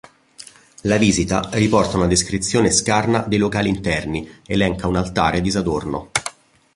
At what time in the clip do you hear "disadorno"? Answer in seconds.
5.41-6.09